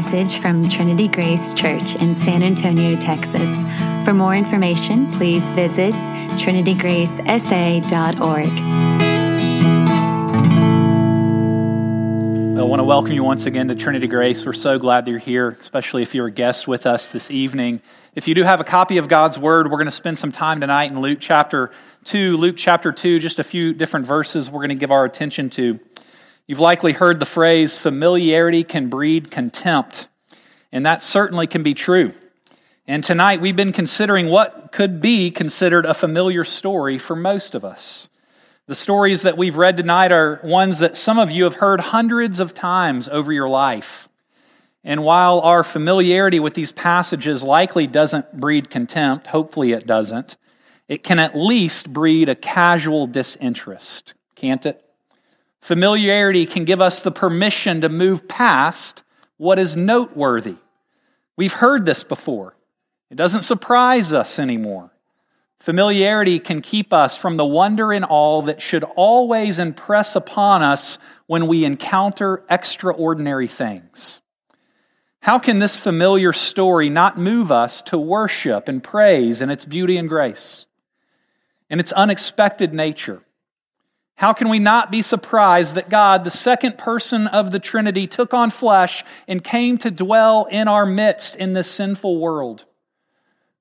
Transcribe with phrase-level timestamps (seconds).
[0.00, 3.50] message from Trinity Grace Church in San Antonio, Texas.
[4.04, 5.92] For more information, please visit
[6.38, 8.46] trinitygracesa.org.
[12.58, 14.46] I want to welcome you once again to Trinity Grace.
[14.46, 17.80] We're so glad that you're here, especially if you're a guest with us this evening.
[18.14, 20.60] If you do have a copy of God's Word, we're going to spend some time
[20.60, 21.72] tonight in Luke chapter
[22.04, 22.36] 2.
[22.36, 25.80] Luke chapter 2, just a few different verses we're going to give our attention to.
[26.48, 30.08] You've likely heard the phrase, familiarity can breed contempt,
[30.72, 32.14] and that certainly can be true.
[32.86, 37.66] And tonight we've been considering what could be considered a familiar story for most of
[37.66, 38.08] us.
[38.64, 42.40] The stories that we've read tonight are ones that some of you have heard hundreds
[42.40, 44.08] of times over your life.
[44.82, 50.38] And while our familiarity with these passages likely doesn't breed contempt, hopefully it doesn't,
[50.88, 54.82] it can at least breed a casual disinterest, can't it?
[55.60, 59.02] Familiarity can give us the permission to move past
[59.36, 60.56] what is noteworthy.
[61.36, 62.56] We've heard this before.
[63.10, 64.90] It doesn't surprise us anymore.
[65.60, 70.98] Familiarity can keep us from the wonder and awe that should always impress upon us
[71.26, 74.20] when we encounter extraordinary things.
[75.20, 79.96] How can this familiar story not move us to worship and praise in its beauty
[79.96, 80.66] and grace,
[81.68, 83.22] in its unexpected nature?
[84.18, 88.34] How can we not be surprised that God, the second person of the Trinity, took
[88.34, 92.64] on flesh and came to dwell in our midst in this sinful world?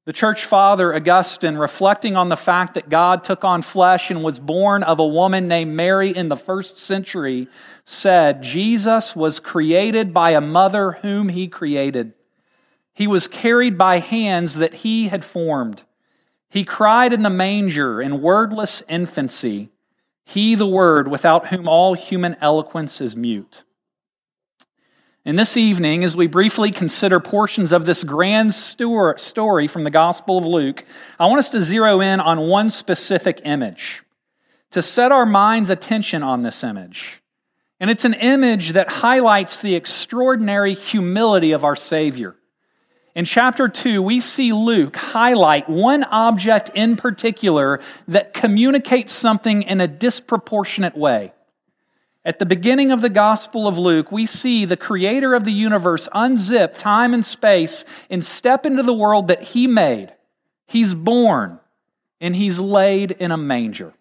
[0.05, 4.39] The church father Augustine, reflecting on the fact that God took on flesh and was
[4.39, 7.47] born of a woman named Mary in the first century,
[7.85, 12.13] said, Jesus was created by a mother whom he created.
[12.95, 15.83] He was carried by hands that he had formed.
[16.50, 19.69] He cried in the manger in wordless infancy.
[20.30, 23.64] He, the Word, without whom all human eloquence is mute.
[25.24, 30.38] And this evening, as we briefly consider portions of this grand story from the Gospel
[30.38, 30.84] of Luke,
[31.18, 34.03] I want us to zero in on one specific image,
[34.72, 37.24] to set our mind's attention on this image.
[37.80, 42.35] And it's an image that highlights the extraordinary humility of our Savior.
[43.17, 49.81] In chapter 2, we see Luke highlight one object in particular that communicates something in
[49.81, 51.33] a disproportionate way.
[52.23, 56.07] At the beginning of the Gospel of Luke, we see the creator of the universe
[56.13, 60.13] unzip time and space and step into the world that he made.
[60.67, 61.59] He's born
[62.22, 63.94] and he's laid in a manger.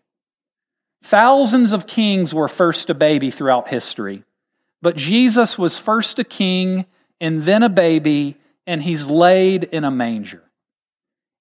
[1.03, 4.25] Thousands of kings were first a baby throughout history,
[4.83, 6.85] but Jesus was first a king
[7.19, 10.43] and then a baby and he's laid in a manger.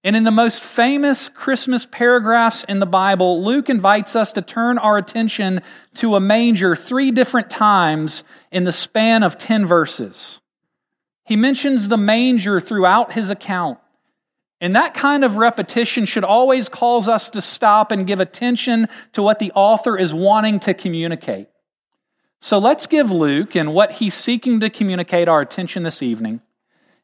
[0.03, 4.78] And in the most famous Christmas paragraphs in the Bible, Luke invites us to turn
[4.78, 5.62] our attention
[5.96, 10.41] to a manger three different times in the span of 10 verses.
[11.25, 13.80] He mentions the manger throughout his account.
[14.62, 19.24] And that kind of repetition should always cause us to stop and give attention to
[19.24, 21.47] what the author is wanting to communicate.
[22.41, 26.41] So let's give Luke and what he's seeking to communicate our attention this evening.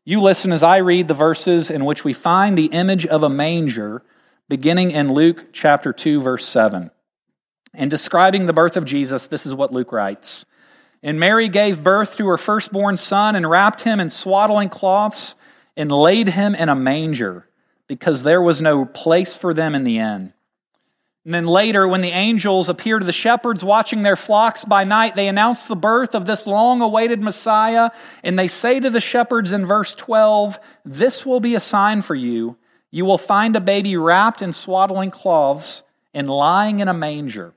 [0.03, 3.29] You listen as I read the verses in which we find the image of a
[3.29, 4.01] manger,
[4.49, 6.89] beginning in Luke chapter 2, verse 7.
[7.75, 10.43] In describing the birth of Jesus, this is what Luke writes.
[11.03, 15.35] And Mary gave birth to her firstborn son and wrapped him in swaddling cloths
[15.77, 17.47] and laid him in a manger
[17.87, 20.33] because there was no place for them in the inn.
[21.23, 25.13] And then later, when the angels appear to the shepherds watching their flocks by night,
[25.13, 27.91] they announce the birth of this long awaited Messiah.
[28.23, 32.15] And they say to the shepherds in verse 12, This will be a sign for
[32.15, 32.57] you.
[32.89, 35.83] You will find a baby wrapped in swaddling cloths
[36.13, 37.53] and lying in a manger.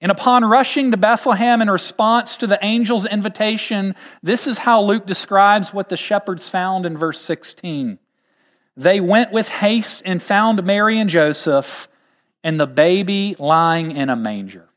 [0.00, 5.04] And upon rushing to Bethlehem in response to the angel's invitation, this is how Luke
[5.04, 7.98] describes what the shepherds found in verse 16.
[8.74, 11.86] They went with haste and found Mary and Joseph
[12.42, 14.68] and the baby lying in a manger.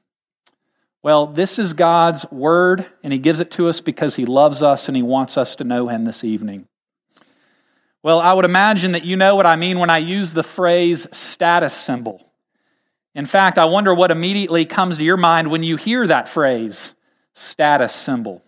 [1.01, 4.87] Well, this is God's word, and He gives it to us because He loves us
[4.87, 6.67] and He wants us to know Him this evening.
[8.03, 11.07] Well, I would imagine that you know what I mean when I use the phrase
[11.11, 12.29] status symbol.
[13.15, 16.95] In fact, I wonder what immediately comes to your mind when you hear that phrase,
[17.33, 18.43] status symbol.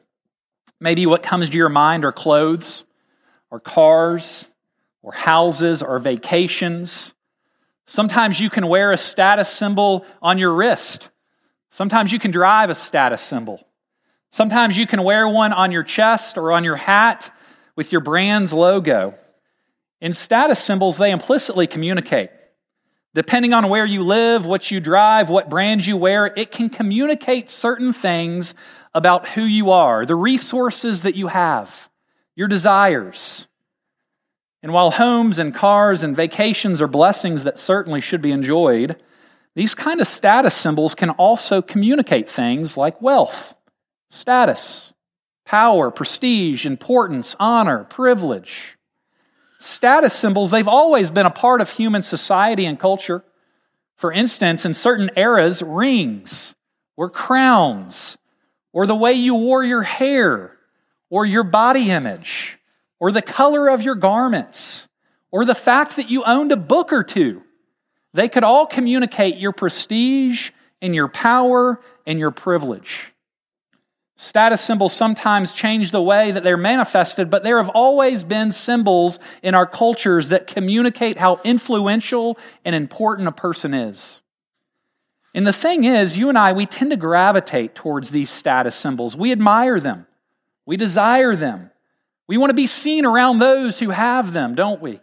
[0.79, 2.83] Maybe what comes to your mind are clothes,
[3.49, 4.47] or cars,
[5.01, 7.14] or houses, or vacations.
[7.87, 11.09] Sometimes you can wear a status symbol on your wrist.
[11.69, 13.65] Sometimes you can drive a status symbol.
[14.31, 17.31] Sometimes you can wear one on your chest or on your hat
[17.75, 19.15] with your brand's logo.
[20.01, 22.31] In status symbols, they implicitly communicate.
[23.13, 27.49] Depending on where you live, what you drive, what brand you wear, it can communicate
[27.49, 28.53] certain things
[28.93, 31.89] about who you are, the resources that you have,
[32.35, 33.47] your desires.
[34.65, 38.95] And while homes and cars and vacations are blessings that certainly should be enjoyed,
[39.53, 43.53] these kind of status symbols can also communicate things like wealth,
[44.09, 44.91] status,
[45.45, 48.75] power, prestige, importance, honor, privilege.
[49.59, 53.23] Status symbols, they've always been a part of human society and culture.
[53.97, 56.55] For instance, in certain eras, rings
[56.97, 58.17] or crowns,
[58.73, 60.57] or the way you wore your hair,
[61.11, 62.57] or your body image
[62.99, 64.87] or the color of your garments,
[65.31, 67.41] or the fact that you owned a book or two.
[68.13, 70.51] They could all communicate your prestige
[70.81, 73.11] and your power and your privilege.
[74.17, 79.19] Status symbols sometimes change the way that they're manifested, but there have always been symbols
[79.43, 84.21] in our cultures that communicate how influential and important a person is.
[85.33, 89.17] And the thing is, you and I, we tend to gravitate towards these status symbols.
[89.17, 90.07] We admire them,
[90.65, 91.71] we desire them,
[92.27, 94.99] we want to be seen around those who have them, don't we?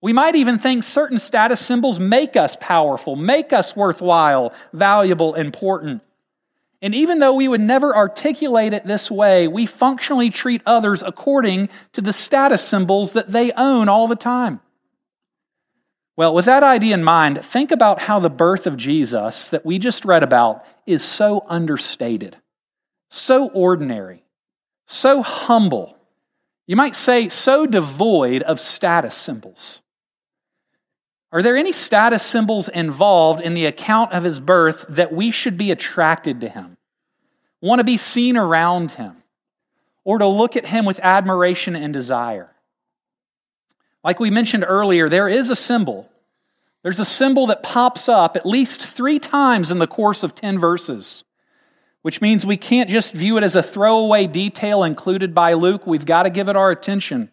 [0.00, 6.02] We might even think certain status symbols make us powerful, make us worthwhile, valuable, important.
[6.80, 11.68] And even though we would never articulate it this way, we functionally treat others according
[11.94, 14.60] to the status symbols that they own all the time.
[16.16, 19.78] Well, with that idea in mind, think about how the birth of Jesus that we
[19.78, 22.36] just read about is so understated,
[23.10, 24.24] so ordinary,
[24.86, 25.97] so humble,
[26.68, 29.80] you might say, so devoid of status symbols.
[31.32, 35.56] Are there any status symbols involved in the account of his birth that we should
[35.56, 36.76] be attracted to him,
[37.62, 39.16] want to be seen around him,
[40.04, 42.50] or to look at him with admiration and desire?
[44.04, 46.10] Like we mentioned earlier, there is a symbol.
[46.82, 50.58] There's a symbol that pops up at least three times in the course of 10
[50.58, 51.24] verses
[52.02, 55.86] which means we can't just view it as a throwaway detail included by Luke.
[55.86, 57.30] We've got to give it our attention.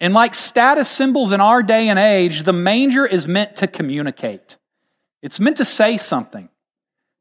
[0.00, 4.56] And like status symbols in our day and age, the manger is meant to communicate.
[5.22, 6.48] It's meant to say something.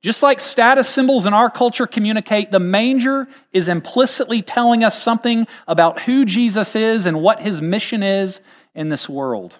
[0.02, 5.46] Just like status symbols in our culture communicate, the manger is implicitly telling us something
[5.68, 8.40] about who Jesus is and what his mission is
[8.74, 9.60] in this world.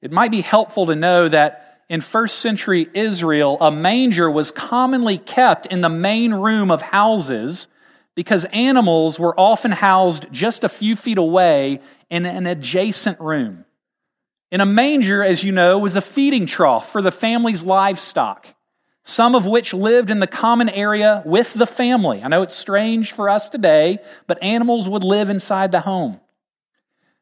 [0.00, 5.18] It might be helpful to know that in first century Israel, a manger was commonly
[5.18, 7.68] kept in the main room of houses
[8.14, 13.66] because animals were often housed just a few feet away in an adjacent room.
[14.50, 18.46] In a manger, as you know, was a feeding trough for the family's livestock,
[19.04, 22.22] some of which lived in the common area with the family.
[22.22, 26.20] I know it's strange for us today, but animals would live inside the home.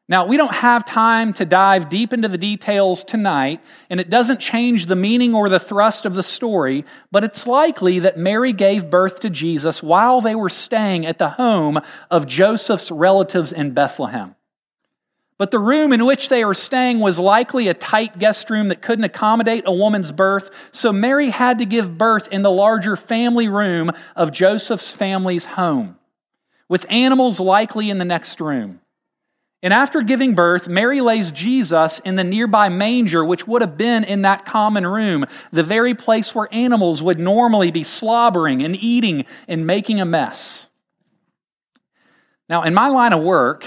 [0.09, 4.41] Now, we don't have time to dive deep into the details tonight, and it doesn't
[4.41, 8.89] change the meaning or the thrust of the story, but it's likely that Mary gave
[8.89, 14.35] birth to Jesus while they were staying at the home of Joseph's relatives in Bethlehem.
[15.37, 18.81] But the room in which they were staying was likely a tight guest room that
[18.81, 23.47] couldn't accommodate a woman's birth, so Mary had to give birth in the larger family
[23.47, 25.97] room of Joseph's family's home,
[26.67, 28.80] with animals likely in the next room.
[29.63, 34.03] And after giving birth, Mary lays Jesus in the nearby manger, which would have been
[34.03, 39.25] in that common room, the very place where animals would normally be slobbering and eating
[39.47, 40.69] and making a mess.
[42.49, 43.65] Now, in my line of work,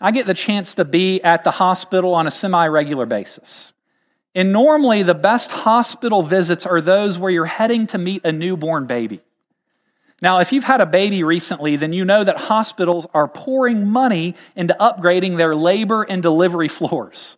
[0.00, 3.72] I get the chance to be at the hospital on a semi regular basis.
[4.34, 8.84] And normally, the best hospital visits are those where you're heading to meet a newborn
[8.84, 9.22] baby.
[10.22, 14.34] Now, if you've had a baby recently, then you know that hospitals are pouring money
[14.54, 17.36] into upgrading their labor and delivery floors.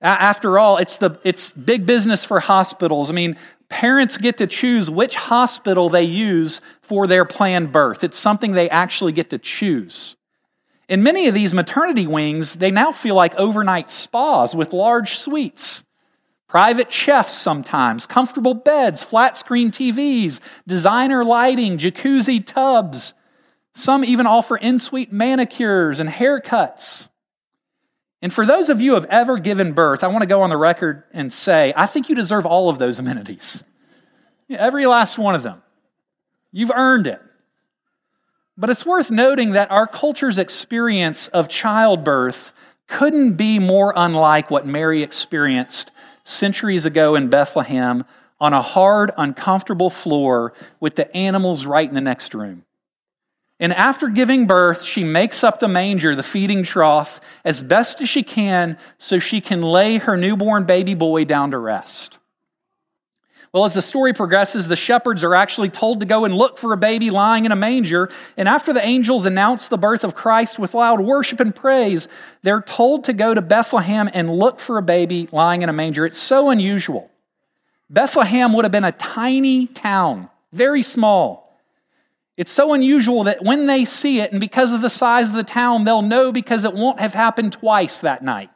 [0.00, 3.10] After all, it's, the, it's big business for hospitals.
[3.10, 3.36] I mean,
[3.68, 8.04] parents get to choose which hospital they use for their planned birth.
[8.04, 10.16] It's something they actually get to choose.
[10.88, 15.82] In many of these maternity wings, they now feel like overnight spas with large suites.
[16.56, 23.12] Private chefs sometimes, comfortable beds, flat screen TVs, designer lighting, jacuzzi tubs.
[23.74, 27.10] Some even offer in suite manicures and haircuts.
[28.22, 30.48] And for those of you who have ever given birth, I want to go on
[30.48, 33.62] the record and say, I think you deserve all of those amenities.
[34.48, 35.60] Every last one of them.
[36.52, 37.20] You've earned it.
[38.56, 42.54] But it's worth noting that our culture's experience of childbirth
[42.88, 45.90] couldn't be more unlike what Mary experienced
[46.24, 48.04] centuries ago in Bethlehem
[48.40, 52.64] on a hard, uncomfortable floor with the animals right in the next room.
[53.58, 58.08] And after giving birth, she makes up the manger, the feeding trough, as best as
[58.08, 62.18] she can so she can lay her newborn baby boy down to rest.
[63.56, 66.74] Well, as the story progresses, the shepherds are actually told to go and look for
[66.74, 68.10] a baby lying in a manger.
[68.36, 72.06] And after the angels announce the birth of Christ with loud worship and praise,
[72.42, 76.04] they're told to go to Bethlehem and look for a baby lying in a manger.
[76.04, 77.10] It's so unusual.
[77.88, 81.58] Bethlehem would have been a tiny town, very small.
[82.36, 85.42] It's so unusual that when they see it, and because of the size of the
[85.42, 88.50] town, they'll know because it won't have happened twice that night.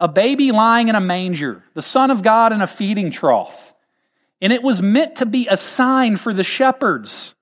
[0.00, 3.71] A baby lying in a manger, the Son of God in a feeding trough.
[4.42, 7.34] And it was meant to be a sign for the shepherds.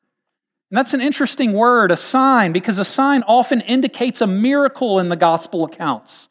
[0.71, 5.09] And that's an interesting word, a sign, because a sign often indicates a miracle in
[5.09, 6.29] the gospel accounts.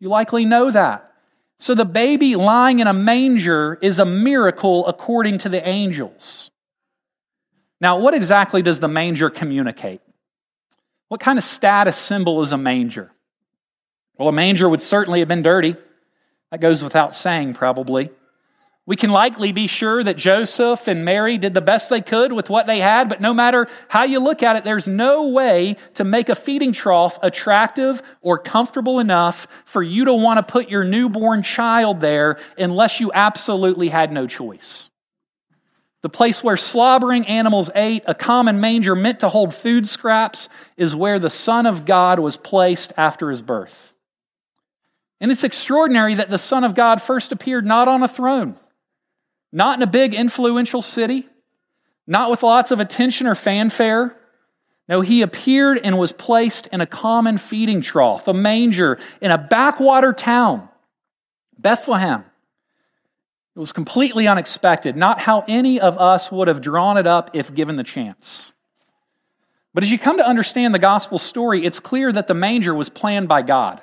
[0.00, 1.12] You likely know that.
[1.58, 6.50] So the baby lying in a manger is a miracle according to the angels.
[7.80, 10.00] Now, what exactly does the manger communicate?
[11.08, 13.12] What kind of status symbol is a manger?
[14.18, 15.76] Well, a manger would certainly have been dirty.
[16.50, 18.10] That goes without saying, probably.
[18.86, 22.48] We can likely be sure that Joseph and Mary did the best they could with
[22.48, 26.04] what they had, but no matter how you look at it, there's no way to
[26.04, 30.84] make a feeding trough attractive or comfortable enough for you to want to put your
[30.84, 34.88] newborn child there unless you absolutely had no choice.
[36.02, 40.94] The place where slobbering animals ate, a common manger meant to hold food scraps, is
[40.94, 43.94] where the Son of God was placed after his birth.
[45.20, 48.56] And it's extraordinary that the Son of God first appeared not on a throne
[49.56, 51.26] not in a big influential city,
[52.06, 54.14] not with lots of attention or fanfare.
[54.86, 59.38] No, he appeared and was placed in a common feeding trough, a manger, in a
[59.38, 60.68] backwater town,
[61.56, 62.22] Bethlehem.
[63.56, 67.54] It was completely unexpected, not how any of us would have drawn it up if
[67.54, 68.52] given the chance.
[69.72, 72.90] But as you come to understand the gospel story, it's clear that the manger was
[72.90, 73.80] planned by God.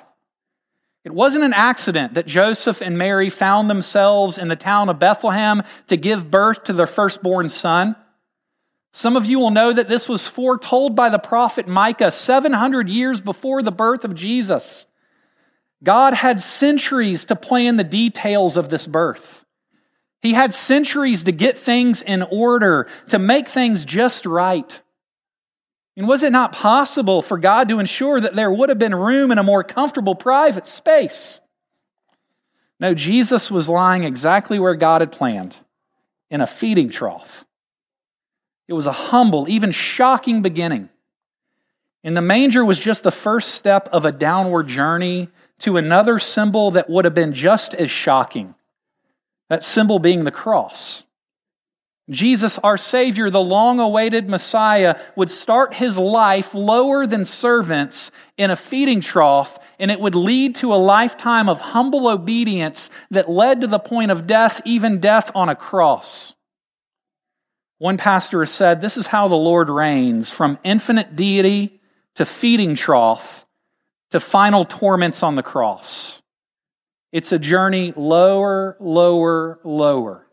[1.04, 5.62] It wasn't an accident that Joseph and Mary found themselves in the town of Bethlehem
[5.86, 7.94] to give birth to their firstborn son.
[8.92, 13.20] Some of you will know that this was foretold by the prophet Micah 700 years
[13.20, 14.86] before the birth of Jesus.
[15.82, 19.44] God had centuries to plan the details of this birth.
[20.22, 24.80] He had centuries to get things in order, to make things just right.
[25.96, 29.30] And was it not possible for God to ensure that there would have been room
[29.30, 31.40] in a more comfortable private space?
[32.80, 35.56] No, Jesus was lying exactly where God had planned
[36.30, 37.44] in a feeding trough.
[38.66, 40.88] It was a humble, even shocking beginning.
[42.02, 45.28] And the manger was just the first step of a downward journey
[45.60, 48.54] to another symbol that would have been just as shocking.
[49.48, 51.04] That symbol being the cross.
[52.10, 58.50] Jesus, our Savior, the long awaited Messiah, would start his life lower than servants in
[58.50, 63.62] a feeding trough, and it would lead to a lifetime of humble obedience that led
[63.62, 66.34] to the point of death, even death on a cross.
[67.78, 71.80] One pastor has said, This is how the Lord reigns from infinite deity
[72.16, 73.46] to feeding trough
[74.10, 76.22] to final torments on the cross.
[77.12, 80.26] It's a journey lower, lower, lower.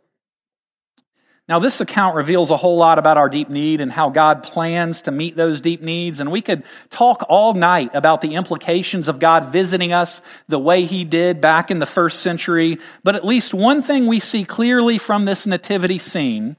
[1.52, 5.02] Now, this account reveals a whole lot about our deep need and how God plans
[5.02, 6.22] to meet those deep needs.
[6.22, 10.86] And we could talk all night about the implications of God visiting us the way
[10.86, 12.78] He did back in the first century.
[13.04, 16.56] But at least one thing we see clearly from this nativity scene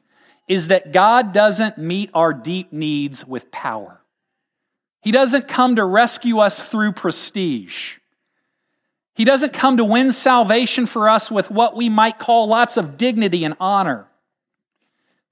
[0.46, 4.02] is that God doesn't meet our deep needs with power.
[5.00, 7.96] He doesn't come to rescue us through prestige.
[9.14, 12.98] He doesn't come to win salvation for us with what we might call lots of
[12.98, 14.06] dignity and honor.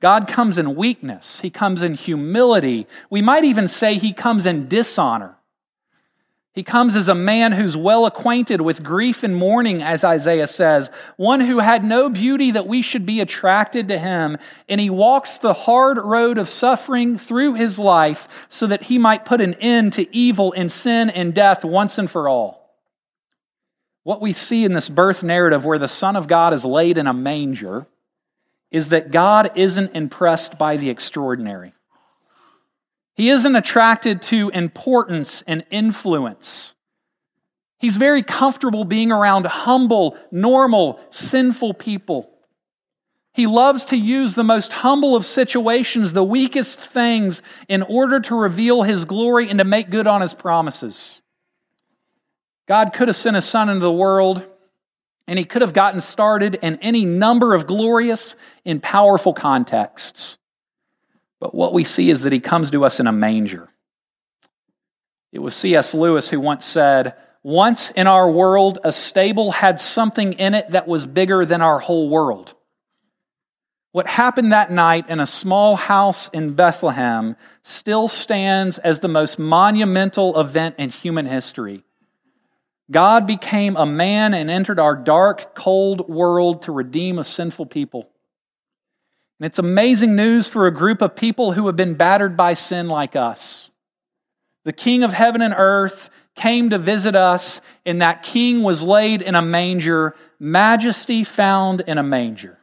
[0.00, 1.40] God comes in weakness.
[1.40, 2.86] He comes in humility.
[3.10, 5.36] We might even say he comes in dishonor.
[6.52, 10.90] He comes as a man who's well acquainted with grief and mourning, as Isaiah says,
[11.16, 14.36] one who had no beauty that we should be attracted to him.
[14.68, 19.24] And he walks the hard road of suffering through his life so that he might
[19.24, 22.74] put an end to evil and sin and death once and for all.
[24.02, 27.06] What we see in this birth narrative, where the Son of God is laid in
[27.06, 27.86] a manger,
[28.70, 31.72] is that God isn't impressed by the extraordinary.
[33.14, 36.74] He isn't attracted to importance and influence.
[37.78, 42.30] He's very comfortable being around humble, normal, sinful people.
[43.32, 48.34] He loves to use the most humble of situations, the weakest things, in order to
[48.34, 51.22] reveal his glory and to make good on his promises.
[52.66, 54.46] God could have sent his son into the world
[55.30, 58.34] and he could have gotten started in any number of glorious
[58.66, 60.38] and powerful contexts.
[61.38, 63.68] But what we see is that he comes to us in a manger.
[65.30, 65.94] It was C.S.
[65.94, 70.88] Lewis who once said, Once in our world, a stable had something in it that
[70.88, 72.54] was bigger than our whole world.
[73.92, 79.38] What happened that night in a small house in Bethlehem still stands as the most
[79.38, 81.84] monumental event in human history.
[82.90, 88.10] God became a man and entered our dark, cold world to redeem a sinful people.
[89.38, 92.88] And it's amazing news for a group of people who have been battered by sin
[92.88, 93.70] like us.
[94.64, 99.22] The King of heaven and earth came to visit us, and that King was laid
[99.22, 102.58] in a manger, majesty found in a manger.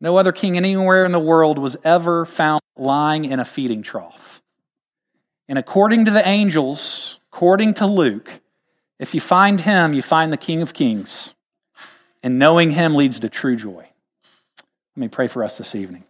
[0.00, 4.42] No other king anywhere in the world was ever found lying in a feeding trough.
[5.48, 8.40] And according to the angels, according to Luke,
[8.98, 11.34] if you find him, you find the King of Kings.
[12.22, 13.86] And knowing him leads to true joy.
[14.96, 16.04] Let me pray for us this evening.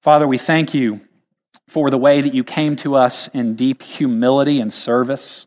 [0.00, 1.02] Father, we thank you
[1.68, 5.46] for the way that you came to us in deep humility and service.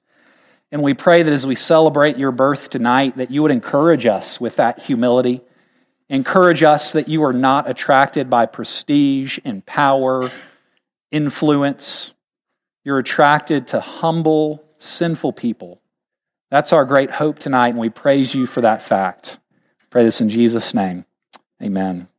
[0.72, 4.39] And we pray that as we celebrate your birth tonight, that you would encourage us
[4.39, 5.41] with that humility
[6.10, 10.29] encourage us that you are not attracted by prestige and power,
[11.12, 12.13] influence.
[12.83, 15.81] You're attracted to humble, sinful people.
[16.53, 19.39] That's our great hope tonight, and we praise you for that fact.
[19.89, 21.03] Pray this in Jesus' name.
[21.60, 22.10] Amen.